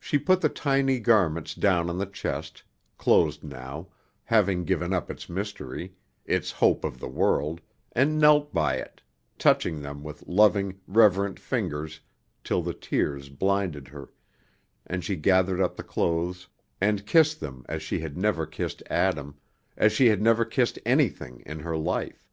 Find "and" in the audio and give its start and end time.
7.92-8.18, 14.86-15.04, 16.80-17.04